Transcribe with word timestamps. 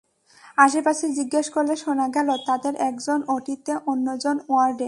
আশপাশে 0.57 1.05
জিজ্ঞেস 1.09 1.47
করলে 1.49 1.75
শোনা 1.75 2.07
গেল, 2.07 2.29
তাঁদের 2.47 2.73
একজন 2.89 3.19
ওটিতে, 3.27 3.73
অন্য 3.85 4.07
দুজন 4.07 4.37
ওয়ার্ডে। 4.49 4.79